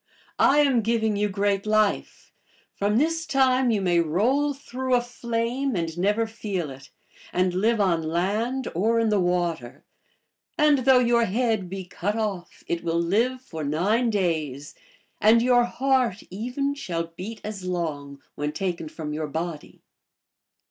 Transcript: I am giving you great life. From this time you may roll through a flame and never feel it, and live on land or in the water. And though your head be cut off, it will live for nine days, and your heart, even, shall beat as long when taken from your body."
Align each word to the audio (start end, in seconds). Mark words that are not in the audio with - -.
I 0.39 0.61
am 0.61 0.81
giving 0.81 1.15
you 1.15 1.29
great 1.29 1.67
life. 1.67 2.31
From 2.73 2.97
this 2.97 3.27
time 3.27 3.69
you 3.69 3.81
may 3.81 3.99
roll 3.99 4.51
through 4.55 4.95
a 4.95 5.01
flame 5.01 5.75
and 5.75 5.95
never 5.95 6.25
feel 6.25 6.71
it, 6.71 6.89
and 7.31 7.53
live 7.53 7.79
on 7.79 8.01
land 8.01 8.67
or 8.73 8.99
in 8.99 9.09
the 9.09 9.19
water. 9.19 9.85
And 10.57 10.79
though 10.85 10.97
your 10.97 11.25
head 11.25 11.69
be 11.69 11.85
cut 11.85 12.15
off, 12.15 12.63
it 12.65 12.83
will 12.83 12.99
live 12.99 13.41
for 13.43 13.63
nine 13.63 14.09
days, 14.09 14.73
and 15.19 15.39
your 15.39 15.65
heart, 15.65 16.23
even, 16.31 16.73
shall 16.73 17.13
beat 17.15 17.39
as 17.43 17.63
long 17.65 18.19
when 18.33 18.53
taken 18.53 18.89
from 18.89 19.13
your 19.13 19.27
body." 19.27 19.83